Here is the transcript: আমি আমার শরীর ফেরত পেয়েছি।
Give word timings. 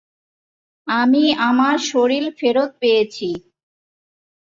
আমি 0.87 1.23
আমার 1.49 1.75
শরীর 1.89 2.23
ফেরত 2.37 2.71
পেয়েছি। 2.81 3.29